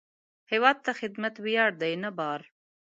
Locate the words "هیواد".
0.51-0.77